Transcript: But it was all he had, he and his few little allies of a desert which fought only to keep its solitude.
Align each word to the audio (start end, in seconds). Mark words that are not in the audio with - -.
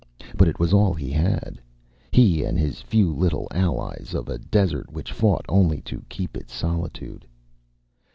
But 0.35 0.47
it 0.47 0.57
was 0.59 0.73
all 0.73 0.95
he 0.95 1.11
had, 1.11 1.61
he 2.11 2.43
and 2.43 2.57
his 2.57 2.81
few 2.81 3.13
little 3.13 3.47
allies 3.51 4.15
of 4.15 4.29
a 4.29 4.39
desert 4.39 4.91
which 4.91 5.11
fought 5.13 5.45
only 5.47 5.79
to 5.81 6.03
keep 6.09 6.35
its 6.35 6.55
solitude. 6.55 7.23